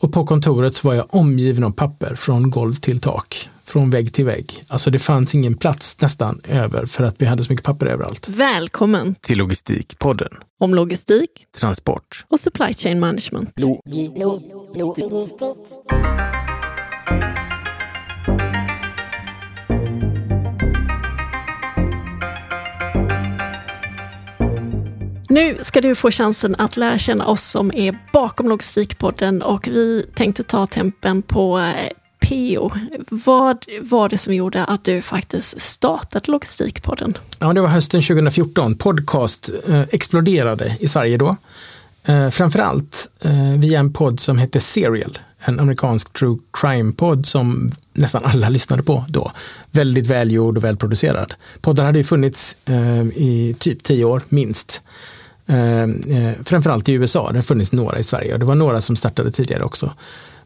Och 0.00 0.12
på 0.12 0.24
kontoret 0.24 0.74
så 0.74 0.88
var 0.88 0.94
jag 0.94 1.14
omgiven 1.14 1.64
av 1.64 1.70
papper 1.70 2.14
från 2.14 2.50
golv 2.50 2.74
till 2.74 3.00
tak, 3.00 3.48
från 3.64 3.90
vägg 3.90 4.12
till 4.12 4.24
vägg. 4.24 4.64
Alltså 4.68 4.90
det 4.90 4.98
fanns 4.98 5.34
ingen 5.34 5.54
plats 5.54 6.00
nästan 6.00 6.40
över 6.48 6.86
för 6.86 7.04
att 7.04 7.14
vi 7.18 7.26
hade 7.26 7.44
så 7.44 7.52
mycket 7.52 7.66
papper 7.66 7.86
överallt. 7.86 8.28
Välkommen 8.28 9.14
till 9.20 9.38
Logistikpodden. 9.38 10.30
Om 10.60 10.74
logistik, 10.74 11.30
transport 11.60 12.24
och 12.28 12.40
supply 12.40 12.74
chain 12.74 13.00
management. 13.00 13.52
Lo 13.56 13.80
lo 14.16 14.40
lo 14.74 14.94
Nu 25.28 25.58
ska 25.60 25.80
du 25.80 25.94
få 25.94 26.10
chansen 26.10 26.54
att 26.58 26.76
lära 26.76 26.98
känna 26.98 27.26
oss 27.26 27.44
som 27.44 27.72
är 27.74 27.98
bakom 28.12 28.48
Logistikpodden 28.48 29.42
och 29.42 29.68
vi 29.68 30.06
tänkte 30.14 30.42
ta 30.42 30.66
tempen 30.66 31.22
på 31.22 31.58
eh, 31.58 31.92
PO. 32.28 32.70
Vad 33.08 33.64
var 33.80 34.08
det 34.08 34.18
som 34.18 34.34
gjorde 34.34 34.64
att 34.64 34.84
du 34.84 35.02
faktiskt 35.02 35.60
startade 35.60 36.30
Logistikpodden? 36.30 37.18
Ja, 37.38 37.52
det 37.52 37.60
var 37.60 37.68
hösten 37.68 38.02
2014. 38.02 38.74
Podcast 38.74 39.50
eh, 39.68 39.80
exploderade 39.90 40.76
i 40.80 40.88
Sverige 40.88 41.16
då. 41.16 41.36
Eh, 42.04 42.30
framförallt 42.30 43.08
eh, 43.20 43.52
via 43.58 43.78
en 43.78 43.92
podd 43.92 44.20
som 44.20 44.38
hette 44.38 44.60
Serial, 44.60 45.18
en 45.40 45.60
amerikansk 45.60 46.12
true 46.12 46.38
crime-podd 46.52 47.26
som 47.26 47.70
nästan 47.92 48.24
alla 48.24 48.48
lyssnade 48.48 48.82
på 48.82 49.04
då. 49.08 49.32
Väldigt 49.70 50.06
välgjord 50.06 50.56
och 50.56 50.64
välproducerad. 50.64 51.34
Poddar 51.60 51.84
hade 51.84 51.98
ju 51.98 52.04
funnits 52.04 52.56
eh, 52.64 53.00
i 53.02 53.56
typ 53.58 53.82
tio 53.82 54.04
år, 54.04 54.22
minst. 54.28 54.82
Eh, 55.48 55.82
eh, 55.82 56.32
framförallt 56.44 56.88
i 56.88 56.92
USA, 56.92 57.30
det 57.32 57.38
har 57.38 57.42
funnits 57.42 57.72
några 57.72 57.98
i 57.98 58.04
Sverige 58.04 58.32
och 58.32 58.38
det 58.38 58.44
var 58.44 58.54
några 58.54 58.80
som 58.80 58.96
startade 58.96 59.32
tidigare 59.32 59.62
också. 59.62 59.92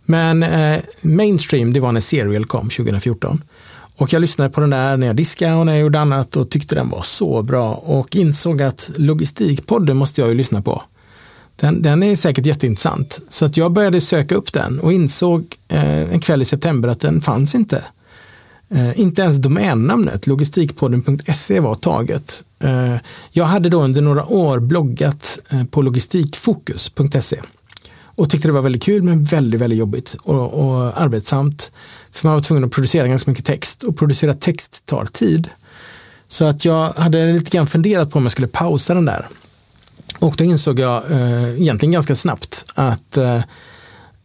Men 0.05 0.43
eh, 0.43 0.81
mainstream, 1.01 1.73
det 1.73 1.81
var 1.81 1.93
när 1.93 2.01
Serial 2.01 2.45
kom 2.45 2.69
2014. 2.69 3.43
Och 3.97 4.13
jag 4.13 4.21
lyssnade 4.21 4.51
på 4.51 4.61
den 4.61 4.71
där 4.71 4.97
när 4.97 5.07
jag 5.07 5.17
diskade 5.17 5.55
och 5.55 5.67
när 5.67 5.73
jag 5.73 5.81
gjorde 5.81 6.01
annat 6.01 6.37
och 6.37 6.51
tyckte 6.51 6.75
den 6.75 6.89
var 6.91 7.03
så 7.03 7.43
bra 7.43 7.75
och 7.75 8.17
insåg 8.17 8.63
att 8.63 8.91
Logistikpodden 8.97 9.97
måste 9.97 10.21
jag 10.21 10.29
ju 10.29 10.37
lyssna 10.37 10.63
på. 10.63 10.83
Den, 11.57 11.83
den 11.83 12.03
är 12.03 12.17
säkert 12.17 12.47
jätteintressant. 12.47 13.21
Så 13.29 13.45
att 13.45 13.57
jag 13.57 13.73
började 13.73 14.01
söka 14.01 14.35
upp 14.35 14.53
den 14.53 14.81
och 14.81 14.93
insåg 14.93 15.57
eh, 15.69 16.13
en 16.13 16.21
kväll 16.21 16.43
i 16.43 16.45
september 16.45 16.89
att 16.89 17.01
den 17.01 17.21
fanns 17.21 17.55
inte. 17.55 17.83
Eh, 18.73 19.01
inte 19.01 19.23
ens 19.23 19.37
domännamnet 19.37 20.27
logistikpodden.se 20.27 21.61
var 21.61 21.75
taget. 21.75 22.45
Eh, 22.59 22.97
jag 23.31 23.45
hade 23.45 23.69
då 23.69 23.83
under 23.83 24.03
några 24.03 24.27
år 24.27 24.59
bloggat 24.59 25.39
eh, 25.49 25.65
på 25.65 25.83
logistikfokus.se 25.83 27.41
och 28.15 28.31
tyckte 28.31 28.49
det 28.49 28.53
var 28.53 28.63
väldigt 28.63 28.83
kul 28.83 29.03
men 29.03 29.25
väldigt, 29.25 29.61
väldigt 29.61 29.79
jobbigt 29.79 30.17
och, 30.23 30.53
och 30.53 31.03
arbetsamt. 31.03 31.71
För 32.11 32.29
man 32.29 32.35
var 32.35 32.41
tvungen 32.41 32.65
att 32.65 32.71
producera 32.71 33.09
ganska 33.09 33.31
mycket 33.31 33.45
text 33.45 33.83
och 33.83 33.97
producera 33.97 34.35
text 34.35 34.87
tar 34.87 35.05
tid. 35.05 35.49
Så 36.29 36.45
att 36.45 36.65
jag 36.65 36.93
hade 36.93 37.33
lite 37.33 37.51
grann 37.51 37.67
funderat 37.67 38.11
på 38.11 38.19
om 38.19 38.25
jag 38.25 38.33
skulle 38.33 38.49
pausa 38.49 38.95
den 38.95 39.05
där. 39.05 39.29
Och 40.19 40.35
då 40.39 40.45
insåg 40.45 40.79
jag 40.79 41.11
eh, 41.11 41.61
egentligen 41.61 41.93
ganska 41.93 42.15
snabbt 42.15 42.65
att 42.75 43.17
eh, 43.17 43.41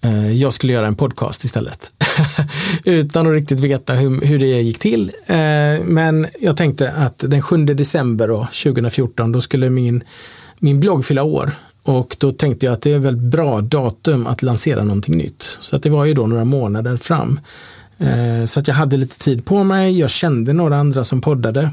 eh 0.02 0.32
jag 0.32 0.54
skulle 0.54 0.74
göra 0.74 0.88
en 0.88 0.96
podcast 0.96 1.44
istället. 1.44 1.92
Utan 2.84 3.28
att 3.28 3.34
riktigt 3.34 3.60
veta 3.60 3.94
hur, 3.94 4.26
hur 4.26 4.40
det 4.40 4.46
gick 4.46 4.80
till. 4.80 5.12
Eh, 5.26 5.36
men 5.86 6.28
jag 6.40 6.58
tänkte 6.58 6.92
att 6.92 7.24
den 7.28 7.42
7 7.42 7.66
december 7.66 8.28
då, 8.28 8.48
2014, 8.64 9.32
då 9.32 9.42
skulle 9.42 9.70
min, 9.70 10.04
min 10.60 10.80
blogg 10.80 11.06
fylla 11.06 11.24
år. 11.24 11.52
Och 11.84 12.16
då 12.20 12.32
tänkte 12.32 12.66
jag 12.66 12.74
att 12.74 12.82
det 12.82 12.94
är 12.94 13.00
väl 13.00 13.16
bra 13.16 13.62
datum 13.62 14.28
att 14.28 14.42
lansera 14.42 14.84
någonting 14.84 15.18
nytt. 15.18 15.58
Så 15.62 15.76
att 15.76 15.84
det 15.84 15.90
var 15.90 16.06
ju 16.06 16.14
då 16.14 16.28
några 16.28 16.46
månader 16.46 16.98
fram. 16.98 17.40
Eh, 17.98 18.46
så 18.46 18.60
att 18.60 18.68
jag 18.68 18.76
hade 18.76 18.98
lite 18.98 19.20
tid 19.20 19.46
på 19.46 19.64
mig. 19.64 20.00
Jag 20.00 20.10
kände 20.10 20.54
några 20.54 20.76
andra 20.76 21.04
som 21.04 21.22
poddade. 21.22 21.70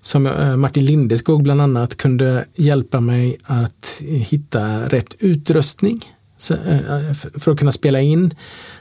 Som 0.00 0.26
eh, 0.26 0.56
Martin 0.56 0.84
Lindeskog 0.84 1.42
bland 1.42 1.60
annat 1.60 1.96
kunde 1.96 2.44
hjälpa 2.54 3.00
mig 3.00 3.36
att 3.44 4.02
hitta 4.02 4.88
rätt 4.88 5.14
utrustning 5.18 6.15
Eh, 6.50 6.76
eh, 6.76 7.12
för 7.14 7.52
att 7.52 7.58
kunna 7.58 7.72
spela 7.72 8.00
in. 8.00 8.34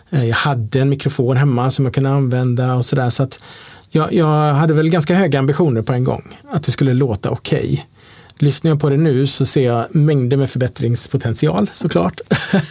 Eh, 0.10 0.26
jag 0.26 0.36
hade 0.36 0.82
en 0.82 0.90
mikrofon 0.90 1.38
hemma 1.38 1.72
som 1.72 1.86
jag 1.86 1.94
kunde 1.94 2.10
använda 2.10 2.76
och 2.76 2.86
sådär. 2.86 3.10
Så 3.10 3.24
att 3.24 3.40
jag, 3.90 4.14
jag, 4.14 4.54
hade 4.54 4.74
väl 4.74 4.90
ganska 4.90 5.16
höga 5.16 5.40
ambitioner 5.40 5.82
på 5.82 5.94
en 5.94 6.04
gång. 6.04 6.38
Att 6.52 6.64
det 6.64 6.72
skulle 6.72 6.94
låta 6.94 7.30
okej. 7.30 7.64
Okay. 7.64 7.80
Lyssnar 8.38 8.72
jag 8.72 8.80
på 8.80 8.90
det 8.90 8.98
nu 8.98 9.28
så 9.28 9.46
ser 9.46 9.66
jag 9.66 9.96
mängder 9.96 10.38
med 10.38 10.50
förbättringspotential 10.50 11.70
såklart. 11.74 12.22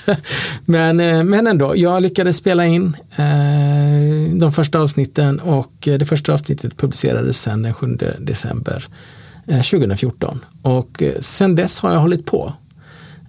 men, 0.65 0.97
men 1.29 1.47
ändå, 1.47 1.77
jag 1.77 2.03
lyckades 2.03 2.37
spela 2.37 2.67
in 2.67 2.97
eh, 3.17 4.35
de 4.35 4.53
första 4.53 4.81
avsnitten 4.81 5.41
och 5.41 5.73
det 5.81 6.09
första 6.09 6.35
avsnittet 6.35 6.77
publicerades 6.77 7.41
sen 7.41 7.63
den 7.63 7.75
7 7.75 7.99
december 8.19 8.87
eh, 9.47 9.63
2014. 9.63 10.45
Och 10.63 11.03
sen 11.21 11.55
dess 11.55 11.79
har 11.79 11.93
jag 11.93 12.01
hållit 12.01 12.27
på 12.27 12.53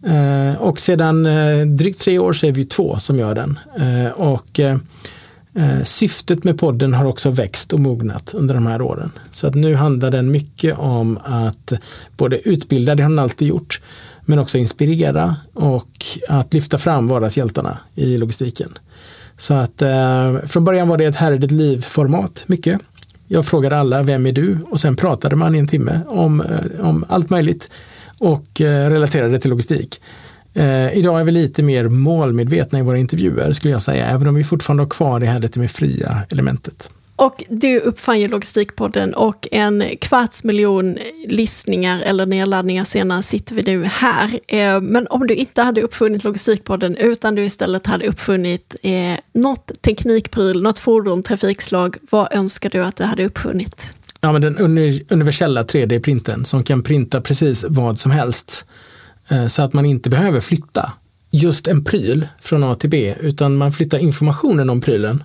Eh, 0.05 0.61
och 0.61 0.79
sedan 0.79 1.25
eh, 1.25 1.66
drygt 1.67 2.01
tre 2.01 2.19
år 2.19 2.33
så 2.33 2.45
är 2.45 2.51
vi 2.51 2.66
två 2.66 2.99
som 2.99 3.19
gör 3.19 3.35
den. 3.35 3.59
Eh, 3.79 4.11
och 4.11 4.59
syftet 5.83 6.43
med 6.43 6.59
podden 6.59 6.93
har 6.93 7.05
också 7.05 7.29
växt 7.29 7.73
och 7.73 7.79
mognat 7.79 8.33
under 8.33 8.55
de 8.55 8.67
här 8.67 8.81
åren. 8.81 9.11
Så 9.29 9.47
att 9.47 9.55
nu 9.55 9.75
handlar 9.75 10.11
den 10.11 10.31
mycket 10.31 10.77
om 10.77 11.19
att 11.23 11.73
både 12.17 12.49
utbilda, 12.49 12.95
det 12.95 13.03
har 13.03 13.09
den 13.09 13.19
alltid 13.19 13.47
gjort, 13.47 13.81
men 14.21 14.39
också 14.39 14.57
inspirera 14.57 15.35
och 15.53 16.05
att 16.29 16.53
lyfta 16.53 16.77
fram 16.77 17.07
vardagshjältarna 17.07 17.77
i 17.95 18.17
logistiken. 18.17 18.77
Så 19.38 19.53
att 19.53 19.83
från 20.45 20.65
början 20.65 20.88
var 20.88 20.97
det 20.97 21.05
ett 21.05 21.15
här 21.15 21.31
är 21.31 21.38
ditt 21.38 21.51
liv-format, 21.51 22.44
mycket. 22.47 22.81
Jag 23.27 23.45
frågade 23.45 23.77
alla, 23.77 24.03
vem 24.03 24.25
är 24.25 24.31
du? 24.31 24.57
Och 24.69 24.79
sen 24.79 24.95
pratade 24.95 25.35
man 25.35 25.55
i 25.55 25.59
en 25.59 25.67
timme 25.67 25.99
om, 26.07 26.44
om 26.81 27.05
allt 27.09 27.29
möjligt 27.29 27.69
och 28.19 28.61
eh, 28.61 28.89
relaterade 28.89 29.39
till 29.39 29.49
logistik. 29.49 30.01
Eh, 30.53 30.97
idag 30.97 31.19
är 31.19 31.23
vi 31.23 31.31
lite 31.31 31.63
mer 31.63 31.89
målmedvetna 31.89 32.79
i 32.79 32.81
våra 32.81 32.97
intervjuer 32.97 33.53
skulle 33.53 33.73
jag 33.73 33.81
säga, 33.81 34.05
även 34.05 34.27
om 34.27 34.35
vi 34.35 34.43
fortfarande 34.43 34.83
har 34.83 34.89
kvar 34.89 35.19
det 35.19 35.25
här 35.25 35.39
lite 35.39 35.59
mer 35.59 35.67
fria 35.67 36.17
elementet. 36.29 36.91
Och 37.15 37.43
du 37.49 37.79
uppfann 37.79 38.19
ju 38.19 38.27
Logistikpodden 38.27 39.13
och 39.13 39.47
en 39.51 39.83
kvarts 40.01 40.43
miljon 40.43 40.97
lyssningar 41.27 42.01
eller 42.01 42.25
nedladdningar 42.25 42.83
senare 42.83 43.23
sitter 43.23 43.55
vi 43.55 43.63
nu 43.63 43.83
här. 43.83 44.39
Eh, 44.47 44.81
men 44.81 45.07
om 45.07 45.27
du 45.27 45.35
inte 45.35 45.61
hade 45.61 45.81
uppfunnit 45.81 46.23
Logistikpodden 46.23 46.95
utan 46.95 47.35
du 47.35 47.45
istället 47.45 47.87
hade 47.87 48.07
uppfunnit 48.07 48.75
eh, 48.83 49.19
något 49.33 49.71
teknikpryl, 49.81 50.61
något 50.61 50.79
fordon, 50.79 51.23
trafikslag, 51.23 51.97
vad 52.09 52.33
önskar 52.33 52.69
du 52.69 52.83
att 52.83 52.95
du 52.95 53.03
hade 53.03 53.25
uppfunnit? 53.25 53.93
Ja, 54.25 54.31
men 54.31 54.41
den 54.41 54.58
universella 55.09 55.63
3D-printen 55.63 56.46
som 56.46 56.63
kan 56.63 56.81
printa 56.81 57.22
precis 57.22 57.66
vad 57.68 58.00
som 58.00 58.12
helst. 58.12 58.66
Eh, 59.28 59.47
så 59.47 59.62
att 59.62 59.74
man 59.74 59.86
inte 59.86 60.09
behöver 60.09 60.40
flytta 60.40 60.91
just 61.31 61.68
en 61.68 61.84
pryl 61.84 62.28
från 62.40 62.63
A 62.63 62.75
till 62.75 62.90
B, 62.90 63.16
utan 63.19 63.56
man 63.56 63.72
flyttar 63.72 63.97
informationen 63.97 64.69
om 64.69 64.81
prylen 64.81 65.24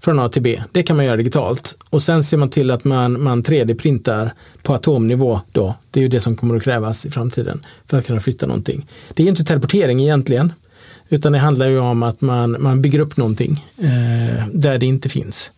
från 0.00 0.18
A 0.18 0.28
till 0.28 0.42
B. 0.42 0.62
Det 0.72 0.82
kan 0.82 0.96
man 0.96 1.04
göra 1.04 1.16
digitalt. 1.16 1.76
Och 1.90 2.02
sen 2.02 2.24
ser 2.24 2.36
man 2.36 2.48
till 2.48 2.70
att 2.70 2.84
man, 2.84 3.22
man 3.22 3.42
3D-printar 3.42 4.30
på 4.62 4.74
atomnivå 4.74 5.40
då. 5.52 5.74
Det 5.90 6.00
är 6.00 6.02
ju 6.02 6.08
det 6.08 6.20
som 6.20 6.36
kommer 6.36 6.56
att 6.56 6.64
krävas 6.64 7.06
i 7.06 7.10
framtiden 7.10 7.62
för 7.86 7.98
att 7.98 8.06
kunna 8.06 8.20
flytta 8.20 8.46
någonting. 8.46 8.86
Det 9.14 9.22
är 9.22 9.26
inte 9.26 9.44
teleportering 9.44 10.00
egentligen, 10.00 10.52
utan 11.08 11.32
det 11.32 11.38
handlar 11.38 11.68
ju 11.68 11.78
om 11.78 12.02
att 12.02 12.20
man, 12.20 12.56
man 12.60 12.82
bygger 12.82 12.98
upp 12.98 13.16
någonting 13.16 13.64
eh, 13.78 14.46
där 14.52 14.78
det 14.78 14.86
inte 14.86 15.08
finns. 15.08 15.52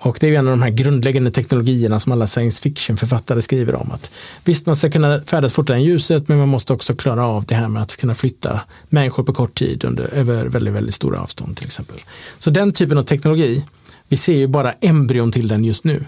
Och 0.00 0.18
det 0.20 0.26
är 0.26 0.30
ju 0.30 0.36
en 0.36 0.46
av 0.46 0.50
de 0.50 0.62
här 0.62 0.70
grundläggande 0.70 1.30
teknologierna 1.30 2.00
som 2.00 2.12
alla 2.12 2.26
science 2.26 2.62
fiction-författare 2.62 3.42
skriver 3.42 3.74
om. 3.74 3.92
Att 3.92 4.10
visst, 4.44 4.66
man 4.66 4.76
ska 4.76 4.90
kunna 4.90 5.20
färdas 5.20 5.52
fortare 5.52 5.76
än 5.76 5.84
ljuset, 5.84 6.28
men 6.28 6.38
man 6.38 6.48
måste 6.48 6.72
också 6.72 6.94
klara 6.94 7.26
av 7.26 7.44
det 7.44 7.54
här 7.54 7.68
med 7.68 7.82
att 7.82 7.96
kunna 7.96 8.14
flytta 8.14 8.60
människor 8.88 9.22
på 9.22 9.32
kort 9.32 9.54
tid 9.54 9.84
under, 9.84 10.04
över 10.04 10.46
väldigt, 10.46 10.74
väldigt 10.74 10.94
stora 10.94 11.20
avstånd 11.20 11.56
till 11.56 11.66
exempel. 11.66 11.96
Så 12.38 12.50
den 12.50 12.72
typen 12.72 12.98
av 12.98 13.02
teknologi, 13.02 13.64
vi 14.08 14.16
ser 14.16 14.36
ju 14.36 14.46
bara 14.46 14.72
embryon 14.72 15.32
till 15.32 15.48
den 15.48 15.64
just 15.64 15.84
nu. 15.84 16.04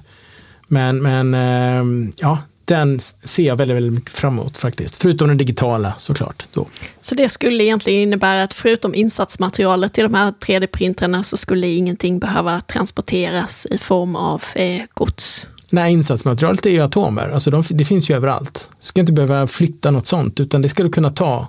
Men, 0.68 1.02
men 1.02 1.34
eh, 1.34 2.10
ja, 2.16 2.38
den 2.70 3.00
ser 3.24 3.42
jag 3.42 3.56
väldigt, 3.56 3.76
väldigt 3.76 3.92
mycket 3.92 4.14
fram 4.14 4.38
emot 4.38 4.56
faktiskt. 4.56 4.96
Förutom 4.96 5.28
den 5.28 5.38
digitala 5.38 5.94
såklart. 5.98 6.48
Då. 6.52 6.66
Så 7.00 7.14
det 7.14 7.28
skulle 7.28 7.64
egentligen 7.64 8.02
innebära 8.02 8.42
att 8.42 8.54
förutom 8.54 8.94
insatsmaterialet 8.94 9.92
till 9.92 10.04
de 10.04 10.14
här 10.14 10.32
3D-printrarna 10.32 11.22
så 11.22 11.36
skulle 11.36 11.66
ingenting 11.68 12.18
behöva 12.18 12.60
transporteras 12.60 13.66
i 13.70 13.78
form 13.78 14.16
av 14.16 14.42
eh, 14.54 14.82
gods? 14.94 15.46
Nej, 15.70 15.92
insatsmaterialet 15.92 16.66
är 16.66 16.70
ju 16.70 16.80
atomer. 16.80 17.30
Alltså 17.30 17.50
de, 17.50 17.64
det 17.70 17.84
finns 17.84 18.10
ju 18.10 18.16
överallt. 18.16 18.70
Du 18.80 18.86
ska 18.86 19.00
inte 19.00 19.12
behöva 19.12 19.46
flytta 19.46 19.90
något 19.90 20.06
sånt, 20.06 20.40
utan 20.40 20.62
det 20.62 20.68
ska 20.68 20.82
du 20.82 20.90
kunna 20.90 21.10
ta. 21.10 21.48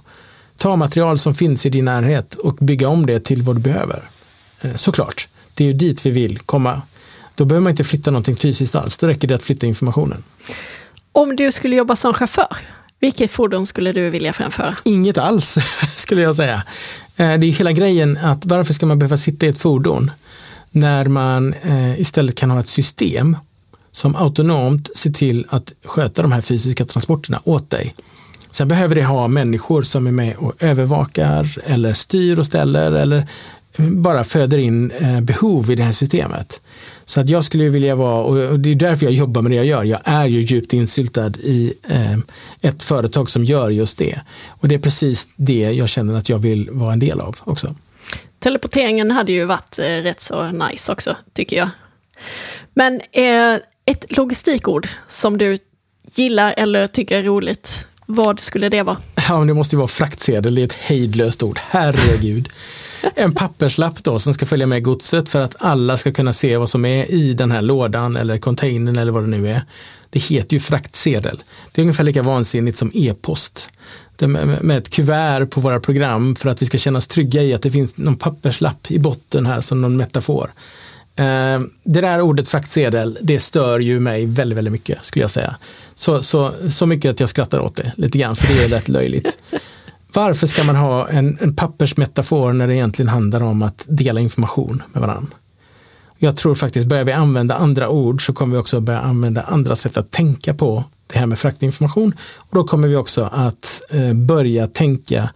Ta 0.57 0.75
material 0.75 1.18
som 1.18 1.35
finns 1.35 1.65
i 1.65 1.69
din 1.69 1.85
närhet 1.85 2.35
och 2.35 2.56
bygga 2.56 2.89
om 2.89 3.06
det 3.06 3.19
till 3.19 3.41
vad 3.41 3.56
du 3.56 3.62
behöver. 3.62 4.09
Eh, 4.62 4.75
såklart, 4.75 5.27
det 5.53 5.63
är 5.63 5.68
ju 5.68 5.73
dit 5.73 6.06
vi 6.06 6.09
vill 6.09 6.39
komma. 6.39 6.81
Då 7.35 7.45
behöver 7.45 7.63
man 7.63 7.71
inte 7.71 7.83
flytta 7.83 8.12
någonting 8.12 8.35
fysiskt 8.35 8.75
alls, 8.75 8.97
då 8.97 9.07
räcker 9.07 9.27
det 9.27 9.35
att 9.35 9.44
flytta 9.44 9.68
informationen. 9.68 10.23
Om 11.12 11.36
du 11.36 11.52
skulle 11.52 11.75
jobba 11.75 11.96
som 11.96 12.13
chaufför, 12.13 12.58
vilket 13.00 13.31
fordon 13.31 13.66
skulle 13.66 13.92
du 13.92 14.10
vilja 14.10 14.34
framföra? 14.34 14.75
Inget 14.84 15.18
alls, 15.18 15.58
skulle 15.98 16.22
jag 16.22 16.36
säga. 16.36 16.63
Eh, 17.16 17.34
det 17.34 17.48
är 17.48 17.52
hela 17.52 17.72
grejen 17.72 18.18
att 18.18 18.46
varför 18.46 18.74
ska 18.74 18.86
man 18.86 19.00
behöva 19.00 19.18
sitta 19.18 19.46
i 19.46 19.50
ett 19.50 19.58
fordon 19.58 20.12
när 20.72 21.06
man 21.06 21.54
eh, 21.54 22.00
istället 22.00 22.36
kan 22.36 22.52
ha 22.52 22.60
ett 22.60 22.68
system 22.68 23.38
som 23.92 24.16
autonomt 24.16 24.98
ser 24.98 25.12
till 25.12 25.46
att 25.50 25.74
sköta 25.86 26.22
de 26.22 26.31
här 26.31 26.42
fysiska 26.42 26.86
transporterna 26.86 27.42
åt 27.44 27.69
dig. 27.69 27.96
Sen 28.52 28.68
behöver 28.68 28.96
det 28.96 29.04
ha 29.04 29.28
människor 29.28 29.81
som 29.81 30.07
är 30.07 30.12
med 30.12 30.36
och 30.36 30.54
övervakar 30.60 31.57
eller 31.66 31.94
styr 31.94 32.40
och 32.40 32.46
ställer 32.46 32.92
eller 32.92 33.28
bara 33.77 34.23
föder 34.23 34.57
in 34.57 34.91
eh, 34.91 35.21
behov 35.21 35.71
i 35.71 35.75
det 35.75 35.83
här 35.83 35.91
systemet. 35.91 36.62
Så 37.06 37.19
att 37.19 37.29
jag 37.29 37.44
skulle 37.44 37.69
vilja 37.69 37.95
vara, 37.95 38.23
och 38.23 38.59
det 38.59 38.69
är 38.69 38.75
därför 38.75 39.06
jag 39.06 39.13
jobbar 39.13 39.41
med 39.41 39.51
det 39.51 39.56
jag 39.56 39.65
gör, 39.65 39.83
jag 39.83 40.00
är 40.03 40.25
ju 40.25 40.41
djupt 40.41 40.73
insyltad 40.73 41.29
i 41.29 41.73
eh, 41.89 42.18
ett 42.62 42.83
företag 42.83 43.29
som 43.29 43.45
gör 43.45 43.69
just 43.69 43.97
det. 43.97 44.19
Och 44.47 44.68
det 44.68 44.75
är 44.75 44.79
precis 44.79 45.27
det 45.35 45.71
jag 45.71 45.89
känner 45.89 46.18
att 46.18 46.29
jag 46.29 46.38
vill 46.38 46.69
vara 46.71 46.94
en 46.94 47.00
del 47.00 47.19
av 47.19 47.38
också. 47.44 47.75
Teleporteringen 48.39 49.12
hade 49.12 49.31
ju 49.31 49.45
varit 49.45 49.79
eh, 49.79 49.83
rätt 49.83 50.21
så 50.21 50.51
nice 50.51 50.91
också, 50.91 51.15
tycker 51.33 51.57
jag. 51.57 51.69
Men 52.73 53.01
ett 53.85 54.06
logistikord 54.18 54.88
som 55.07 55.38
du 55.38 55.57
gillar 56.15 56.53
eller 56.57 56.88
tycker 56.88 57.19
är 57.19 57.23
roligt, 57.23 57.88
vad 58.06 58.39
skulle 58.39 58.69
det 58.69 58.83
vara? 58.83 58.97
Ja, 59.29 59.35
det 59.35 59.53
måste 59.53 59.75
ju 59.75 59.77
vara 59.77 59.88
fraktsedel, 59.88 60.56
det 60.56 60.62
är 60.62 60.65
ett 60.65 60.73
hejdlöst 60.73 61.44
ord, 61.44 61.59
herregud. 61.69 62.50
En 63.15 63.33
papperslapp 63.33 64.03
då 64.03 64.19
som 64.19 64.33
ska 64.33 64.45
följa 64.45 64.68
med 64.68 64.83
godset 64.83 65.30
för 65.30 65.42
att 65.42 65.56
alla 65.59 65.98
ska 65.98 66.12
kunna 66.12 66.33
se 66.33 66.57
vad 66.57 66.69
som 66.69 66.86
är 66.86 67.12
i 67.12 67.33
den 67.33 67.51
här 67.51 67.62
lådan 67.62 68.18
eller 68.18 68.38
containern 68.38 68.98
eller 68.98 69.12
vad 69.12 69.24
det 69.24 69.30
nu 69.30 69.50
är. 69.50 69.65
Det 70.09 70.19
heter 70.19 70.53
ju 70.53 70.59
fraktsedel. 70.59 71.44
Det 71.71 71.81
är 71.81 71.83
ungefär 71.83 72.03
lika 72.03 72.24
vansinnigt 72.24 72.77
som 72.77 72.92
e-post. 72.94 73.69
Med 74.62 74.77
ett 74.77 74.89
kuvert 74.89 75.45
på 75.45 75.62
våra 75.62 75.80
program 75.80 76.36
för 76.36 76.50
att 76.50 76.62
vi 76.62 76.65
ska 76.65 76.77
känna 76.77 76.98
oss 76.98 77.07
trygga 77.07 77.44
i 77.44 77.53
att 77.53 77.62
det 77.62 77.71
finns 77.71 77.98
någon 77.98 78.15
papperslapp 78.15 78.92
i 78.92 79.00
botten 79.00 79.45
här 79.45 79.62
som 79.62 79.81
någon 79.81 79.97
metafor. 79.97 80.51
Eh, 81.15 81.59
det 81.83 82.01
där 82.01 82.21
ordet 82.21 82.47
fraktsedel, 82.47 83.18
det 83.21 83.39
stör 83.39 83.80
ju 83.80 84.00
mig 84.00 84.25
väldigt, 84.25 84.57
väldigt 84.57 84.71
mycket 84.71 85.06
skulle 85.06 85.24
jag 85.24 85.31
säga. 85.31 85.56
Så, 85.95 86.21
så, 86.21 86.54
så 86.69 86.86
mycket 86.86 87.12
att 87.12 87.19
jag 87.19 87.30
skrattar 87.30 87.59
åt 87.59 87.75
det 87.75 87.92
lite 87.95 88.18
grann, 88.18 88.36
för 88.36 88.47
det 88.47 88.63
är 88.63 88.68
rätt 88.68 88.89
löjligt. 88.89 89.38
Varför 90.13 90.48
ska 90.48 90.63
man 90.63 90.75
ha 90.75 91.10
en, 91.10 91.38
en 91.42 91.56
pappersmetafor 91.56 92.54
när 92.54 92.68
det 92.68 92.75
egentligen 92.75 93.10
handlar 93.10 93.42
om 93.42 93.62
att 93.62 93.86
dela 93.90 94.19
information 94.19 94.84
med 94.94 95.02
varandra? 95.02 95.34
Jag 96.18 96.38
tror 96.38 96.56
faktiskt, 96.56 96.88
börjar 96.88 97.04
vi 97.04 97.12
använda 97.12 97.56
andra 97.56 97.90
ord 97.90 98.25
så 98.25 98.34
kommer 98.34 98.56
vi 98.56 98.62
också 98.62 98.80
börja 98.80 99.00
använda 99.00 99.42
andra 99.42 99.75
sätt 99.75 99.98
att 99.98 100.12
tänka 100.12 100.54
på 100.54 100.84
det 101.08 101.19
här 101.19 101.25
med 101.25 101.40
fraktinformation. 101.40 102.13
Och 102.36 102.56
då 102.56 102.63
kommer 102.63 102.88
vi 102.88 102.96
också 102.96 103.30
att 103.34 103.81
eh, 103.90 104.13
börja 104.13 104.68
tänka 104.68 105.30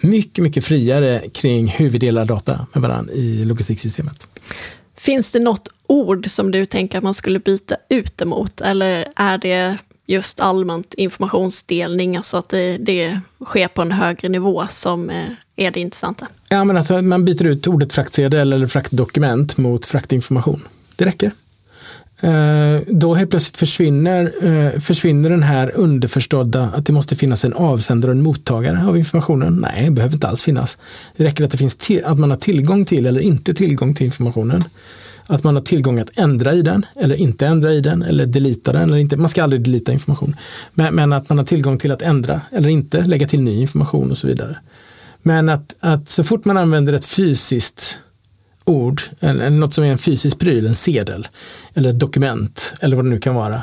mycket, 0.00 0.44
mycket 0.44 0.64
friare 0.64 1.22
kring 1.32 1.68
hur 1.68 1.90
vi 1.90 1.98
delar 1.98 2.24
data 2.24 2.66
med 2.72 2.82
varandra 2.82 3.12
i 3.12 3.44
logistiksystemet. 3.44 4.28
Finns 4.96 5.32
det 5.32 5.40
något 5.40 5.68
ord 5.86 6.30
som 6.30 6.50
du 6.50 6.66
tänker 6.66 6.98
att 6.98 7.04
man 7.04 7.14
skulle 7.14 7.38
byta 7.38 7.76
ut 7.88 8.20
emot 8.20 8.60
eller 8.60 9.06
är 9.16 9.38
det 9.38 9.78
just 10.06 10.40
allmänt 10.40 10.94
informationsdelning, 10.94 12.16
alltså 12.16 12.36
att 12.36 12.48
det, 12.48 12.78
det 12.78 13.20
sker 13.44 13.68
på 13.68 13.82
en 13.82 13.92
högre 13.92 14.28
nivå 14.28 14.66
som 14.70 15.10
eh, 15.10 15.26
är 15.56 15.70
det 15.70 15.80
intressanta? 15.80 16.28
Ja, 16.48 16.64
men 16.64 16.76
att 16.76 17.04
man 17.04 17.24
byter 17.24 17.46
ut 17.46 17.66
ordet 17.66 17.92
fraktsedel 17.92 18.52
eller 18.52 18.66
fraktdokument 18.66 19.56
mot 19.56 19.86
fraktinformation. 19.86 20.62
Det 20.96 21.04
räcker. 21.04 21.30
Eh, 22.20 22.80
då 22.86 23.14
helt 23.14 23.30
plötsligt 23.30 23.56
försvinner, 23.56 24.32
eh, 24.42 24.80
försvinner 24.80 25.30
den 25.30 25.42
här 25.42 25.72
underförstådda 25.74 26.62
att 26.74 26.86
det 26.86 26.92
måste 26.92 27.16
finnas 27.16 27.44
en 27.44 27.52
avsändare 27.52 28.10
och 28.10 28.16
en 28.16 28.22
mottagare 28.22 28.86
av 28.88 28.98
informationen. 28.98 29.58
Nej, 29.60 29.84
det 29.84 29.90
behöver 29.90 30.14
inte 30.14 30.28
alls 30.28 30.42
finnas. 30.42 30.78
Det 31.16 31.24
räcker 31.24 31.44
att, 31.44 31.50
det 31.50 31.58
finns 31.58 31.76
att 32.04 32.18
man 32.18 32.30
har 32.30 32.36
tillgång 32.36 32.84
till 32.84 33.06
eller 33.06 33.20
inte 33.20 33.54
tillgång 33.54 33.94
till 33.94 34.06
informationen. 34.06 34.64
Att 35.26 35.44
man 35.44 35.54
har 35.54 35.62
tillgång 35.62 35.98
att 35.98 36.10
ändra 36.14 36.52
i 36.54 36.62
den 36.62 36.86
eller 36.96 37.14
inte 37.14 37.46
ändra 37.46 37.72
i 37.72 37.80
den 37.80 38.02
eller 38.02 38.26
delita 38.26 38.72
den 38.72 38.82
eller 38.82 38.96
inte. 38.96 39.16
Man 39.16 39.28
ska 39.28 39.42
aldrig 39.42 39.62
delita 39.62 39.92
information. 39.92 40.36
Men, 40.74 40.94
men, 40.94 41.12
att 41.12 41.28
man 41.28 41.38
har 41.38 41.44
tillgång 41.44 41.78
till 41.78 41.92
att 41.92 42.02
ändra 42.02 42.40
eller 42.52 42.68
inte, 42.68 43.02
lägga 43.04 43.26
till 43.26 43.40
ny 43.40 43.60
information 43.60 44.10
och 44.10 44.18
så 44.18 44.26
vidare. 44.26 44.56
Men 45.22 45.48
att, 45.48 45.74
att 45.80 46.08
så 46.08 46.24
fort 46.24 46.44
man 46.44 46.56
använder 46.56 46.92
ett 46.92 47.04
fysiskt 47.04 47.98
ord, 48.64 49.02
eller 49.20 49.50
något 49.50 49.74
som 49.74 49.84
är 49.84 49.88
en 49.88 49.98
fysisk 49.98 50.38
pryl, 50.38 50.66
en 50.66 50.74
sedel 50.74 51.28
eller 51.74 51.90
ett 51.90 51.98
dokument 51.98 52.74
eller 52.80 52.96
vad 52.96 53.04
det 53.04 53.08
nu 53.08 53.18
kan 53.18 53.34
vara, 53.34 53.62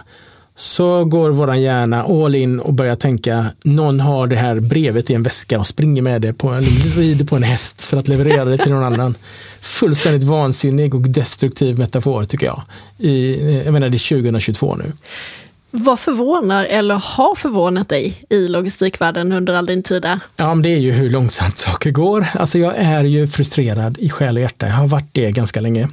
så 0.62 1.06
går 1.06 1.32
våran 1.32 1.62
hjärna 1.62 2.04
all 2.04 2.36
in 2.36 2.60
och 2.60 2.74
börjar 2.74 2.96
tänka, 2.96 3.46
någon 3.64 4.00
har 4.00 4.28
det 4.28 4.36
här 4.36 4.60
brevet 4.60 5.10
i 5.10 5.14
en 5.14 5.24
väska 5.24 5.60
och 5.60 5.68
springer 5.68 6.02
med 6.02 6.22
det 6.22 6.34
på 6.34 6.50
en, 6.50 6.64
rider 6.96 7.26
på 7.26 7.36
en 7.36 7.44
häst 7.44 7.84
för 7.84 7.98
att 7.98 8.08
leverera 8.08 8.46
det 8.46 8.58
till 8.58 8.74
någon 8.74 8.84
annan. 8.84 9.16
Fullständigt 9.62 10.24
vansinnig 10.24 10.96
och 10.96 11.02
destruktiv 11.02 11.80
metafor 11.80 12.26
tycker 12.26 12.46
jag. 12.46 12.62
I, 12.98 13.64
jag 13.66 13.74
menar 13.74 13.90
det 13.90 13.98
är 13.98 14.22
2022 14.22 14.76
nu. 14.76 14.92
Vad 15.72 16.00
förvånar 16.00 16.66
eller 16.66 16.96
har 16.96 17.36
förvånat 17.36 17.90
dig 17.90 18.24
i 18.30 18.48
logistikvärlden 18.48 19.32
under 19.32 19.54
all 19.54 19.66
din 19.66 19.84
tid 19.84 20.02
där? 20.02 20.20
Ja, 20.36 20.54
men 20.54 20.62
det 20.62 20.70
är 20.70 20.80
ju 20.80 20.92
hur 20.92 21.10
långsamt 21.10 21.58
saker 21.58 21.92
går. 21.92 22.28
Alltså 22.34 22.58
jag 22.58 22.74
är 22.78 23.04
ju 23.04 23.28
frustrerad 23.28 23.98
i 24.00 24.10
själ 24.10 24.36
och 24.36 24.42
hjärta. 24.42 24.68
Jag 24.68 24.74
har 24.74 24.88
varit 24.88 25.10
det 25.12 25.32
ganska 25.32 25.60
länge. 25.60 25.90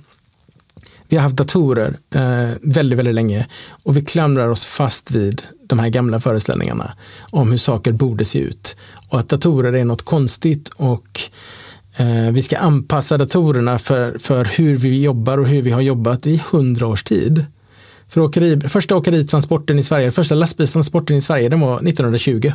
Vi 1.09 1.17
har 1.17 1.23
haft 1.23 1.37
datorer 1.37 1.97
eh, 2.15 2.51
väldigt, 2.63 2.99
väldigt 2.99 3.15
länge 3.15 3.47
och 3.83 3.97
vi 3.97 4.03
klamrar 4.03 4.49
oss 4.49 4.65
fast 4.65 5.11
vid 5.11 5.43
de 5.67 5.79
här 5.79 5.89
gamla 5.89 6.21
föreställningarna 6.21 6.93
om 7.31 7.51
hur 7.51 7.59
saker 7.59 7.93
borde 7.93 8.25
se 8.25 8.39
ut. 8.39 8.77
Och 9.09 9.21
att 9.21 9.29
datorer 9.29 9.73
är 9.73 9.85
något 9.85 10.03
konstigt 10.03 10.69
och 10.69 11.21
eh, 11.97 12.31
vi 12.33 12.43
ska 12.43 12.59
anpassa 12.59 13.19
datorerna 13.19 13.79
för, 13.79 14.19
för 14.19 14.45
hur 14.45 14.77
vi 14.77 15.03
jobbar 15.03 15.39
och 15.39 15.49
hur 15.49 15.63
vi 15.63 15.71
har 15.71 15.81
jobbat 15.81 16.27
i 16.27 16.43
hundra 16.51 16.87
års 16.87 17.05
tid. 17.05 17.47
För 18.09 18.21
åkeri, 18.21 18.61
första 18.69 18.97
åkeritransporten 18.97 19.79
i 19.79 19.83
Sverige, 19.83 20.11
första 20.11 20.35
lastbilstransporten 20.35 21.17
i 21.17 21.23
Sverige, 21.23 21.49
den 21.49 21.61
var 21.61 21.75
1920. 21.75 22.53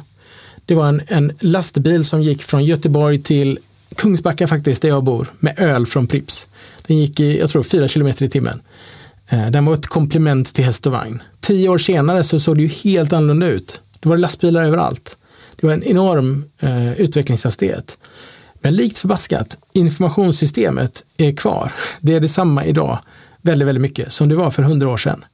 Det 0.65 0.75
var 0.75 0.87
en, 0.87 1.01
en 1.07 1.31
lastbil 1.39 2.05
som 2.05 2.21
gick 2.21 2.43
från 2.43 2.65
Göteborg 2.65 3.21
till 3.21 3.59
Kungsbacka 3.95 4.47
faktiskt, 4.47 4.81
där 4.81 4.89
jag 4.89 5.03
bor, 5.03 5.27
med 5.39 5.59
öl 5.59 5.85
från 5.85 6.07
Prips. 6.07 6.47
Den 6.87 6.97
gick 6.97 7.19
i, 7.19 7.39
jag 7.39 7.49
tror, 7.49 7.63
fyra 7.63 7.87
kilometer 7.87 8.25
i 8.25 8.29
timmen. 8.29 8.61
Eh, 9.27 9.51
den 9.51 9.65
var 9.65 9.73
ett 9.73 9.87
komplement 9.87 10.53
till 10.53 10.63
häst 10.63 10.85
och 10.85 10.93
vagn. 10.93 11.21
Tio 11.39 11.69
år 11.69 11.77
senare 11.77 12.23
så 12.23 12.39
såg 12.39 12.57
det 12.57 12.63
ju 12.63 12.67
helt 12.67 13.13
annorlunda 13.13 13.47
ut. 13.47 13.81
Det 13.99 14.09
var 14.09 14.17
lastbilar 14.17 14.65
överallt. 14.65 15.17
Det 15.55 15.67
var 15.67 15.73
en 15.73 15.83
enorm 15.83 16.43
eh, 16.59 16.93
utvecklingshastighet. 16.93 17.97
Men 18.61 18.75
likt 18.75 18.97
förbaskat, 18.97 19.57
informationssystemet 19.73 21.05
är 21.17 21.31
kvar. 21.31 21.71
Det 22.01 22.15
är 22.15 22.19
detsamma 22.19 22.65
idag, 22.65 22.99
väldigt, 23.41 23.67
väldigt 23.67 23.81
mycket, 23.81 24.11
som 24.11 24.29
det 24.29 24.35
var 24.35 24.51
för 24.51 24.63
hundra 24.63 24.89
år 24.89 24.97
sedan. 24.97 25.25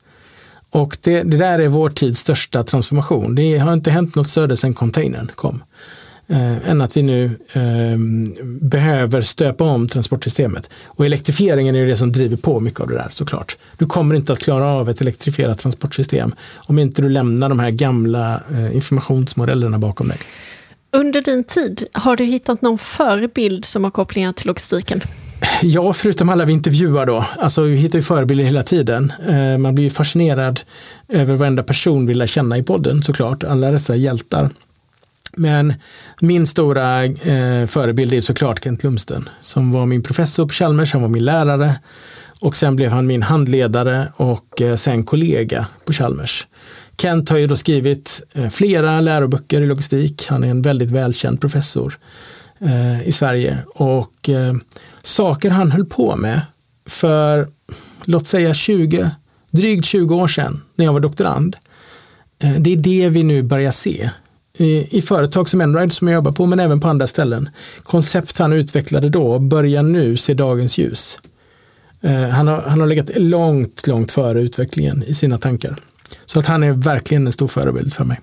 Och 0.70 0.98
det, 1.02 1.24
det, 1.24 1.38
där 1.38 1.60
är 1.60 1.68
vår 1.68 1.90
tids 1.90 2.20
största 2.20 2.64
transformation. 2.64 3.36
Det 3.36 3.58
har 3.58 3.74
inte 3.74 3.92
hänt 3.92 4.16
något 4.16 4.30
större 4.30 4.58
sedan 4.58 4.74
containern 4.74 5.32
kom 5.36 5.64
eh, 6.30 6.70
än 6.70 6.82
att 6.82 6.98
vi 6.98 7.02
nu 7.02 7.26
eh, 7.54 7.98
behöver 8.44 9.22
stöpa 9.22 9.64
om 9.64 9.88
transportsystemet. 9.88 10.70
Och 10.86 11.06
elektrifieringen 11.06 11.76
är 11.76 11.86
det 11.86 11.96
som 11.96 12.12
driver 12.12 12.38
på 12.38 12.60
mycket 12.60 12.80
av 12.80 12.88
det 12.88 12.94
där 12.94 13.08
såklart. 13.10 13.58
Du 13.78 13.86
kommer 13.86 14.16
inte 14.16 14.34
att 14.34 14.40
klara 14.40 14.68
av 14.68 14.90
ett 14.90 15.02
elektrifierat 15.02 15.60
transportsystem 15.60 16.32
om 16.56 16.80
inte 16.80 17.02
du 17.02 17.10
lämnar 17.10 17.50
de 17.50 17.60
här 17.60 17.72
gamla 17.72 18.42
eh, 18.52 18.76
informationsmodellerna 18.76 19.78
bakom 19.78 20.08
dig. 20.08 20.18
Under 20.92 21.22
din 21.22 21.44
tid, 21.44 21.88
har 21.92 22.16
du 22.16 22.24
hittat 22.24 22.62
någon 22.62 22.78
förebild 22.78 23.66
som 23.66 23.84
har 23.84 23.92
kopplingar 23.92 24.34
till 24.34 24.48
logistiken? 24.48 25.02
Ja, 25.62 25.94
förutom 25.94 26.30
alla 26.30 26.46
vi 26.46 26.54
intervjuar 26.54 27.06
då. 27.06 27.26
Alltså 27.38 27.62
vi 27.62 27.76
hittar 27.76 28.00
ju 28.00 28.04
förebilder 28.04 28.46
hela 28.46 28.64
tiden. 28.64 29.14
Eh, 29.28 29.58
man 29.58 29.76
blir 29.76 29.90
fascinerad 29.90 30.60
över 31.08 31.36
varenda 31.36 31.64
person 31.64 32.06
vi 32.06 32.14
lär 32.14 32.28
känna 32.28 32.58
i 32.58 32.64
podden 32.64 33.04
såklart. 33.04 33.44
Alla 33.44 33.72
dessa 33.72 33.96
hjältar. 33.96 34.50
Men 35.36 35.74
min 36.20 36.48
stora 36.48 37.06
eh, 37.06 37.66
förebild 37.68 38.14
är 38.14 38.22
såklart 38.22 38.64
Kent 38.64 38.84
Lumsten 38.84 39.30
som 39.42 39.72
var 39.72 39.86
min 39.86 40.04
professor 40.04 40.46
på 40.46 40.54
Chalmers, 40.54 40.94
han 40.94 41.02
var 41.02 41.10
min 41.10 41.26
lärare 41.26 41.76
och 42.40 42.56
sen 42.56 42.76
blev 42.76 42.92
han 42.92 43.08
min 43.08 43.24
handledare 43.24 44.08
och 44.16 44.62
eh, 44.62 44.76
sen 44.76 45.04
kollega 45.04 45.68
på 45.86 45.94
Chalmers. 45.94 46.48
Kent 47.02 47.30
har 47.30 47.38
ju 47.38 47.48
då 47.48 47.56
skrivit 47.56 48.22
eh, 48.34 48.50
flera 48.50 49.02
läroböcker 49.02 49.62
i 49.62 49.68
logistik. 49.68 50.28
Han 50.28 50.44
är 50.44 50.48
en 50.48 50.62
väldigt 50.62 50.92
välkänd 50.92 51.42
professor 51.42 52.00
eh, 52.60 53.08
i 53.08 53.12
Sverige 53.12 53.58
och 53.76 54.30
eh, 54.30 54.56
saker 55.02 55.50
han 55.50 55.72
höll 55.72 55.86
på 55.86 56.16
med 56.16 56.42
för 56.86 57.48
låt 58.06 58.28
säga 58.28 58.54
20, 58.54 59.12
drygt 59.52 59.86
20 59.86 60.16
år 60.16 60.28
sedan 60.28 60.62
när 60.76 60.86
jag 60.86 60.94
var 60.94 61.00
doktorand. 61.00 61.56
Eh, 62.40 62.54
det 62.54 62.74
är 62.74 62.78
det 62.78 63.10
vi 63.10 63.24
nu 63.24 63.44
börjar 63.44 63.72
se 63.72 64.10
i 64.66 65.02
företag 65.02 65.50
som 65.50 65.62
Enride 65.62 65.92
som 65.92 66.08
jag 66.08 66.16
jobbar 66.16 66.32
på, 66.32 66.46
men 66.46 66.60
även 66.60 66.80
på 66.80 66.88
andra 66.88 67.08
ställen. 67.08 67.50
Koncept 67.84 68.38
han 68.38 68.54
utvecklade 68.54 69.10
då 69.10 69.40
börjar 69.40 69.84
nu 69.84 70.18
se 70.18 70.34
dagens 70.34 70.78
ljus. 70.78 71.20
Eh, 72.02 72.30
han 72.30 72.48
har, 72.48 72.62
han 72.62 72.80
har 72.80 72.88
legat 72.88 73.10
långt, 73.16 73.88
långt 73.88 74.12
före 74.12 74.42
utvecklingen 74.42 75.04
i 75.04 75.14
sina 75.14 75.38
tankar. 75.38 75.76
Så 76.26 76.40
att 76.40 76.46
han 76.46 76.64
är 76.64 76.72
verkligen 76.72 77.28
en 77.28 77.34
stor 77.34 77.48
förebild 77.48 77.94
för 77.94 78.04
mig. 78.04 78.20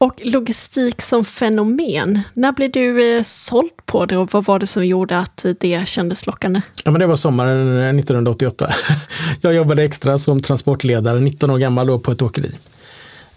Och 0.00 0.14
logistik 0.24 1.02
som 1.02 1.24
fenomen, 1.24 2.20
när 2.34 2.52
blev 2.52 2.70
du 2.70 3.16
eh, 3.16 3.22
såld 3.22 3.70
på 3.86 4.06
det 4.06 4.16
och 4.16 4.32
vad 4.32 4.44
var 4.44 4.58
det 4.58 4.66
som 4.66 4.86
gjorde 4.86 5.18
att 5.18 5.46
det 5.60 5.88
kändes 5.88 6.26
lockande? 6.26 6.60
Ja, 6.84 6.90
men 6.90 7.00
det 7.00 7.06
var 7.06 7.16
sommaren 7.16 7.98
1988. 7.98 8.70
Jag 9.40 9.54
jobbade 9.54 9.84
extra 9.84 10.18
som 10.18 10.42
transportledare, 10.42 11.20
19 11.20 11.50
år 11.50 11.58
gammal 11.58 11.86
då 11.86 11.98
på 11.98 12.12
ett 12.12 12.22
åkeri. 12.22 12.50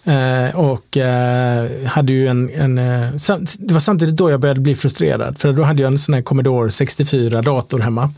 Eh, 0.04 0.56
och 0.56 0.96
eh, 0.96 1.86
hade 1.86 2.12
ju 2.12 2.28
en, 2.28 2.50
en 2.50 2.78
eh, 2.78 3.16
sam, 3.16 3.46
det 3.58 3.74
var 3.74 3.80
samtidigt 3.80 4.16
då 4.16 4.30
jag 4.30 4.40
började 4.40 4.60
bli 4.60 4.74
frustrerad, 4.74 5.38
för 5.38 5.52
då 5.52 5.62
hade 5.62 5.82
jag 5.82 5.92
en 5.92 5.98
sån 5.98 6.14
här 6.14 6.22
Commodore 6.22 6.70
64 6.70 7.42
dator 7.42 7.78
hemma. 7.78 8.10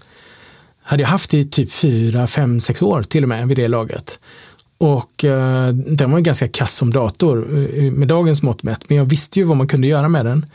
Hade 0.82 1.02
jag 1.02 1.08
haft 1.08 1.34
i 1.34 1.44
typ 1.44 1.72
4, 1.72 2.26
5, 2.26 2.60
6 2.60 2.82
år 2.82 3.02
till 3.02 3.22
och 3.22 3.28
med 3.28 3.48
vid 3.48 3.56
det 3.56 3.68
laget. 3.68 4.18
Och 4.78 5.24
eh, 5.24 5.68
den 5.68 6.10
var 6.10 6.20
ganska 6.20 6.48
kass 6.48 6.74
som 6.74 6.92
dator 6.92 7.58
eh, 7.78 7.92
med 7.92 8.08
dagens 8.08 8.42
mått 8.42 8.62
mätt, 8.62 8.88
men 8.88 8.98
jag 8.98 9.04
visste 9.04 9.38
ju 9.38 9.44
vad 9.44 9.56
man 9.56 9.68
kunde 9.68 9.86
göra 9.86 10.08
med 10.08 10.24
den. 10.24 10.46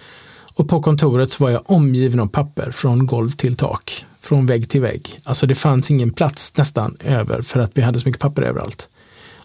Och 0.53 0.69
på 0.69 0.81
kontoret 0.81 1.31
så 1.31 1.43
var 1.43 1.51
jag 1.51 1.71
omgiven 1.71 2.19
av 2.19 2.27
papper 2.27 2.71
från 2.71 3.07
golv 3.07 3.29
till 3.29 3.55
tak, 3.55 4.05
från 4.19 4.45
vägg 4.45 4.69
till 4.69 4.81
vägg. 4.81 5.19
Alltså 5.23 5.45
det 5.45 5.55
fanns 5.55 5.91
ingen 5.91 6.11
plats 6.11 6.57
nästan 6.57 6.97
över 7.03 7.41
för 7.41 7.59
att 7.59 7.71
vi 7.73 7.81
hade 7.81 7.99
så 7.99 8.07
mycket 8.07 8.21
papper 8.21 8.41
överallt. 8.41 8.87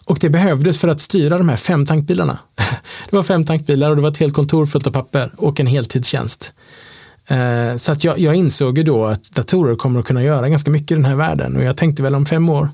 Och 0.05 0.17
det 0.21 0.29
behövdes 0.29 0.79
för 0.79 0.87
att 0.87 1.01
styra 1.01 1.37
de 1.37 1.49
här 1.49 1.57
fem 1.57 1.85
tankbilarna. 1.85 2.37
Det 3.09 3.15
var 3.15 3.23
fem 3.23 3.45
tankbilar 3.45 3.89
och 3.89 3.95
det 3.95 4.01
var 4.01 4.09
ett 4.09 4.17
helt 4.17 4.33
kontor 4.33 4.65
fullt 4.65 4.87
av 4.87 4.91
papper 4.91 5.31
och 5.37 5.59
en 5.59 5.67
heltidstjänst. 5.67 6.53
Eh, 7.27 7.77
så 7.77 7.91
att 7.91 8.03
jag, 8.03 8.19
jag 8.19 8.35
insåg 8.35 8.77
ju 8.77 8.83
då 8.83 9.05
att 9.05 9.31
datorer 9.31 9.75
kommer 9.75 9.99
att 9.99 10.05
kunna 10.05 10.23
göra 10.23 10.49
ganska 10.49 10.71
mycket 10.71 10.91
i 10.91 10.95
den 10.95 11.05
här 11.05 11.15
världen 11.15 11.55
och 11.55 11.63
jag 11.63 11.77
tänkte 11.77 12.03
väl 12.03 12.15
om 12.15 12.25
fem 12.25 12.49
år 12.49 12.69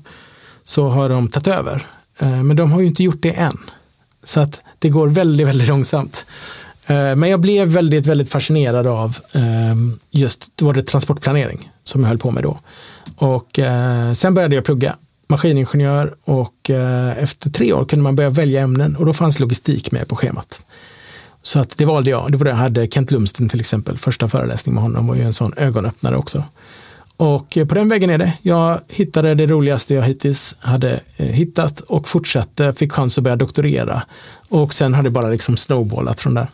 så 0.64 0.88
har 0.88 1.08
de 1.08 1.28
tagit 1.28 1.46
över. 1.46 1.86
Eh, 2.18 2.42
men 2.42 2.56
de 2.56 2.72
har 2.72 2.80
ju 2.80 2.86
inte 2.86 3.02
gjort 3.02 3.22
det 3.22 3.32
än. 3.32 3.58
Så 4.24 4.40
att 4.40 4.62
det 4.78 4.88
går 4.88 5.08
väldigt, 5.08 5.46
väldigt 5.46 5.68
långsamt. 5.68 6.26
Eh, 6.86 6.94
men 6.94 7.24
jag 7.24 7.40
blev 7.40 7.68
väldigt, 7.68 8.06
väldigt 8.06 8.28
fascinerad 8.28 8.86
av 8.86 9.18
ehm, 9.32 9.98
just, 10.10 10.52
då 10.54 10.66
var 10.66 10.74
det 10.74 10.82
transportplanering 10.82 11.70
som 11.84 12.00
jag 12.00 12.08
höll 12.08 12.18
på 12.18 12.30
med 12.30 12.42
då. 12.42 12.58
Och 13.16 13.58
sen 14.14 14.34
började 14.34 14.54
jag 14.54 14.64
plugga 14.64 14.96
maskiningenjör 15.32 16.14
och 16.24 16.70
eh, 16.70 17.22
efter 17.22 17.50
tre 17.50 17.72
år 17.72 17.84
kunde 17.84 18.02
man 18.02 18.16
börja 18.16 18.30
välja 18.30 18.60
ämnen 18.60 18.96
och 18.96 19.06
då 19.06 19.12
fanns 19.12 19.40
logistik 19.40 19.92
med 19.92 20.08
på 20.08 20.16
schemat. 20.16 20.64
Så 21.42 21.60
att 21.60 21.78
det 21.78 21.84
valde 21.84 22.10
jag. 22.10 22.32
Det 22.32 22.38
var 22.38 22.44
det 22.44 22.50
jag 22.50 22.56
hade 22.56 22.86
Kent 22.86 23.10
Lumsten 23.10 23.48
till 23.48 23.60
exempel. 23.60 23.98
Första 23.98 24.28
föreläsning 24.28 24.74
med 24.74 24.82
honom 24.82 25.06
var 25.06 25.14
ju 25.14 25.22
en 25.22 25.34
sån 25.34 25.52
ögonöppnare 25.56 26.16
också. 26.16 26.44
Och 27.16 27.56
eh, 27.56 27.66
på 27.66 27.74
den 27.74 27.88
vägen 27.88 28.10
är 28.10 28.18
det. 28.18 28.32
Jag 28.42 28.80
hittade 28.88 29.34
det 29.34 29.46
roligaste 29.46 29.94
jag 29.94 30.02
hittills 30.02 30.54
hade 30.58 31.00
eh, 31.16 31.26
hittat 31.26 31.80
och 31.80 32.08
fortsatte, 32.08 32.72
fick 32.72 32.92
chans 32.92 33.18
att 33.18 33.24
börja 33.24 33.36
doktorera. 33.36 34.02
Och 34.48 34.74
sen 34.74 34.94
har 34.94 35.02
det 35.02 35.10
bara 35.10 35.28
liksom 35.28 35.56
snowballat 35.56 36.20
från 36.20 36.34
där. 36.34 36.48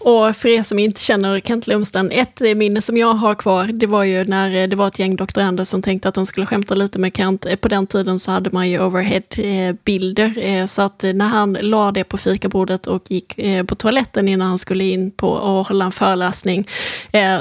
Och 0.00 0.36
för 0.36 0.48
er 0.48 0.62
som 0.62 0.78
inte 0.78 1.00
känner 1.00 1.40
Kent 1.40 1.66
Lumsten, 1.66 2.10
ett 2.10 2.40
minne 2.56 2.80
som 2.80 2.96
jag 2.96 3.14
har 3.14 3.34
kvar, 3.34 3.66
det 3.66 3.86
var 3.86 4.04
ju 4.04 4.24
när 4.24 4.62
eh, 4.62 4.68
det 4.68 4.76
var 4.76 4.88
ett 4.88 4.98
gäng 4.98 5.16
doktorander 5.16 5.64
som 5.64 5.82
tänkte 5.82 6.08
att 6.08 6.14
de 6.14 6.26
skulle 6.26 6.46
skämta 6.46 6.74
lite 6.74 6.98
med 6.98 7.16
Kent. 7.16 7.46
Eh, 7.46 7.56
på 7.56 7.68
den 7.68 7.86
tiden 7.86 8.18
så 8.18 8.30
hade 8.30 8.50
man 8.50 8.70
ju 8.70 8.80
overhead-bilder, 8.80 10.34
eh, 10.38 10.66
så 10.66 10.82
att 10.82 11.04
när 11.14 11.28
han 11.28 11.52
la 11.52 11.92
det 11.92 12.04
på 12.04 12.16
fikabordet 12.16 12.86
och 12.86 13.02
gick 13.08 13.36
på 13.66 13.74
toaletten 13.74 14.28
innan 14.28 14.48
han 14.48 14.58
skulle 14.58 14.84
in 14.84 15.10
på 15.10 15.28
och 15.28 15.68
hålla 15.68 15.84
en 15.84 15.92
föreläsning, 15.92 16.68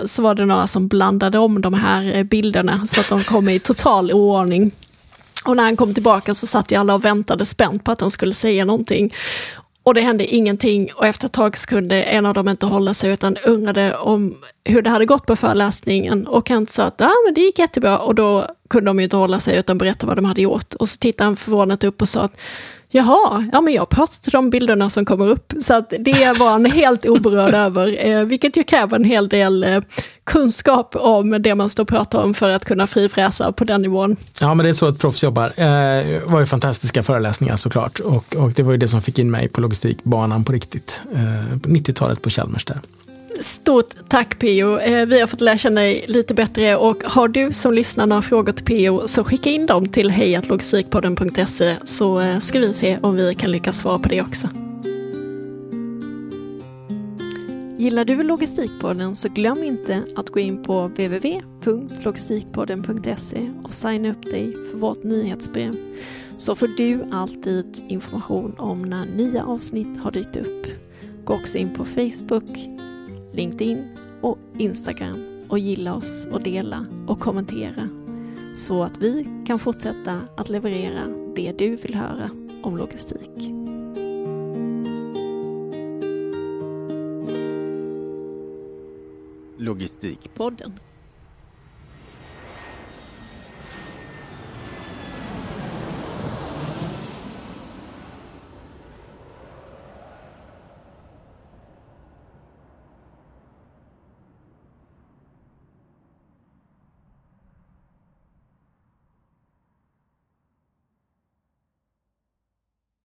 så 0.06 0.22
var 0.22 0.36
det 0.36 0.46
några 0.46 0.68
som 0.68 0.88
blandade 0.88 1.38
om 1.38 1.62
de 1.62 1.74
här 1.74 2.24
bilderna 2.24 2.88
så 2.88 3.00
att 3.00 3.10
de 3.10 3.24
kom 3.24 3.50
i 3.50 3.60
total 3.60 4.12
oordning. 4.12 4.72
Och 5.46 5.56
när 5.56 5.64
han 5.64 5.78
kom 5.78 5.94
tillbaka 5.94 6.36
så 6.36 6.48
satt 6.48 6.72
ju 6.72 6.76
alla 6.76 6.96
och 6.96 7.06
väntade 7.06 7.46
spänt 7.46 7.84
på 7.84 7.92
att 7.92 8.02
han 8.02 8.12
skulle 8.12 8.34
säga 8.34 8.66
någonting. 8.66 9.14
Och 9.88 9.94
det 9.94 10.02
hände 10.02 10.36
ingenting. 10.36 10.90
Och 10.96 11.06
efter 11.06 11.26
ett 11.26 11.34
tag 11.34 11.58
så 11.58 11.68
kunde 11.68 12.04
en 12.04 12.26
av 12.26 12.34
dem 12.34 12.50
inte 12.50 12.66
hålla 12.66 12.94
sig 12.94 13.12
utan 13.12 13.38
undrade 13.38 13.96
om 13.96 14.38
hur 14.66 14.82
det 14.82 14.90
hade 14.90 15.06
gått 15.06 15.26
på 15.26 15.36
föreläsningen. 15.36 16.28
Och 16.28 16.48
Kent 16.48 16.72
sa 16.72 16.84
att 16.84 17.02
ah, 17.02 17.12
men 17.26 17.34
det 17.34 17.42
gick 17.42 17.60
jättebra. 17.60 17.98
Och 17.98 18.16
då 18.16 18.48
kunde 18.70 18.90
de 18.90 19.00
ju 19.00 19.04
inte 19.04 19.16
hålla 19.16 19.40
sig 19.40 19.58
utan 19.58 19.78
berätta 19.78 20.08
vad 20.08 20.18
de 20.18 20.26
hade 20.26 20.42
gjort. 20.42 20.74
Och 20.74 20.90
så 20.90 20.98
tittade 20.98 21.28
han 21.28 21.36
förvånat 21.36 21.84
upp 21.84 22.02
och 22.02 22.10
sa 22.10 22.22
att 22.22 22.40
Jaha, 22.90 23.50
ja 23.52 23.62
men 23.62 23.74
jag 23.74 23.90
pratar 23.90 24.22
till 24.22 24.32
de 24.32 24.50
bilderna 24.50 24.90
som 24.90 25.06
kommer 25.06 25.28
upp. 25.28 25.54
Så 25.62 25.74
att 25.74 25.94
det 26.00 26.40
var 26.40 26.52
han 26.52 26.66
helt 26.66 27.06
oberörd 27.06 27.54
över, 27.54 28.08
eh, 28.08 28.24
vilket 28.24 28.58
ju 28.58 28.64
kräver 28.64 28.96
en 28.96 29.04
hel 29.04 29.30
del 29.30 29.64
eh, 29.64 29.82
kunskap 30.24 30.96
om 30.96 31.42
det 31.42 31.56
man 31.56 31.70
står 31.70 31.84
och 31.84 31.90
pratar 31.90 32.24
om 32.24 32.34
för 32.34 32.50
att 32.50 32.66
kunna 32.66 32.88
frifräsa 32.88 33.52
på 33.52 33.64
den 33.64 33.82
nivån. 33.82 34.16
Ja, 34.42 34.54
men 34.54 34.64
det 34.64 34.70
är 34.70 34.74
så 34.74 34.88
ett 34.88 35.00
proffs 35.00 35.24
jobbar. 35.24 35.46
Eh, 35.56 35.66
det 35.66 36.22
var 36.26 36.40
ju 36.40 36.46
fantastiska 36.46 37.04
föreläsningar 37.04 37.56
såklart 37.56 38.00
och, 38.00 38.36
och 38.36 38.52
det 38.52 38.64
var 38.64 38.72
ju 38.72 38.78
det 38.78 38.88
som 38.88 39.02
fick 39.02 39.20
in 39.20 39.32
mig 39.32 39.48
på 39.48 39.62
logistikbanan 39.62 40.44
på 40.44 40.52
riktigt. 40.52 41.02
Eh, 41.14 41.60
på 41.60 41.70
90-talet 41.70 42.22
på 42.22 42.30
Chalmers 42.30 42.66
där. 42.66 42.80
Stort 43.40 44.10
tack 44.10 44.40
Pio. 44.40 44.80
Eh, 44.80 45.06
vi 45.06 45.20
har 45.20 45.28
fått 45.28 45.42
lära 45.42 45.58
känna 45.58 45.82
dig 45.82 46.06
lite 46.08 46.34
bättre 46.34 46.76
och 46.76 47.04
har 47.04 47.28
du 47.28 47.52
som 47.52 47.74
lyssnar 47.74 48.08
några 48.08 48.22
frågor 48.22 48.52
till 48.52 48.66
Pio 48.66 49.08
så 49.08 49.24
skicka 49.24 49.50
in 49.50 49.66
dem 49.66 49.90
till 49.90 50.10
hejatlogistikpodden.se 50.10 51.76
så 51.84 52.20
eh, 52.20 52.40
ska 52.40 52.60
vi 52.60 52.74
se 52.74 52.98
om 53.02 53.16
vi 53.16 53.36
kan 53.36 53.52
lyckas 53.52 53.78
svara 53.78 54.00
på 54.00 54.10
det 54.10 54.22
också. 54.22 54.50
Gillar 57.78 58.06
du 58.06 58.24
Logistikpodden 58.24 59.16
så 59.16 59.30
glöm 59.30 59.64
inte 59.64 60.04
att 60.16 60.30
gå 60.30 60.40
in 60.40 60.64
på 60.64 60.88
www.logistikpodden.se 60.88 63.50
och 63.64 63.74
signa 63.74 64.12
upp 64.12 64.24
dig 64.24 64.54
för 64.72 64.78
vårt 64.78 65.04
nyhetsbrev 65.04 65.76
så 66.38 66.56
får 66.56 66.68
du 66.68 67.04
alltid 67.12 67.82
information 67.88 68.56
om 68.58 68.82
när 68.82 69.06
nya 69.06 69.46
avsnitt 69.46 70.00
har 70.00 70.12
dykt 70.12 70.38
upp. 70.38 70.68
Gå 71.26 71.34
också 71.34 71.58
in 71.58 71.74
på 71.74 71.86
Facebook, 71.86 72.77
LinkedIn 73.38 73.98
och 74.22 74.38
Instagram 74.58 75.46
och 75.50 75.60
gilla 75.60 75.96
oss 75.96 76.28
och 76.32 76.44
dela 76.44 76.86
och 77.08 77.20
kommentera 77.20 77.90
så 78.56 78.84
att 78.84 78.98
vi 78.98 79.28
kan 79.48 79.60
fortsätta 79.60 80.22
att 80.38 80.50
leverera 80.50 81.02
det 81.36 81.52
du 81.58 81.76
vill 81.76 81.96
höra 81.96 82.30
om 82.62 82.78
logistik. 82.78 83.52
Logistikpodden. 89.58 90.80